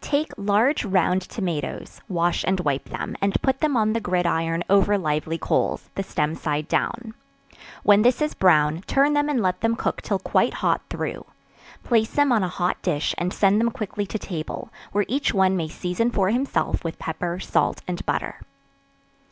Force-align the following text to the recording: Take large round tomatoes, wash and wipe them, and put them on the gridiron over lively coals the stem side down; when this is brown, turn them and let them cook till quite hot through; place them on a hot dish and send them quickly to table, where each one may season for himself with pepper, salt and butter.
Take 0.00 0.30
large 0.36 0.84
round 0.84 1.22
tomatoes, 1.22 2.00
wash 2.08 2.44
and 2.46 2.60
wipe 2.60 2.88
them, 2.90 3.16
and 3.20 3.34
put 3.42 3.58
them 3.58 3.76
on 3.76 3.92
the 3.94 4.00
gridiron 4.00 4.62
over 4.70 4.96
lively 4.96 5.38
coals 5.38 5.90
the 5.96 6.04
stem 6.04 6.36
side 6.36 6.68
down; 6.68 7.14
when 7.82 8.02
this 8.02 8.22
is 8.22 8.32
brown, 8.32 8.82
turn 8.86 9.12
them 9.14 9.28
and 9.28 9.42
let 9.42 9.60
them 9.60 9.74
cook 9.74 10.00
till 10.00 10.20
quite 10.20 10.54
hot 10.54 10.82
through; 10.88 11.26
place 11.82 12.10
them 12.10 12.30
on 12.30 12.44
a 12.44 12.48
hot 12.48 12.80
dish 12.80 13.12
and 13.18 13.32
send 13.34 13.60
them 13.60 13.72
quickly 13.72 14.06
to 14.06 14.20
table, 14.20 14.70
where 14.92 15.04
each 15.08 15.34
one 15.34 15.56
may 15.56 15.66
season 15.66 16.12
for 16.12 16.30
himself 16.30 16.84
with 16.84 17.00
pepper, 17.00 17.40
salt 17.40 17.82
and 17.88 18.06
butter. 18.06 18.40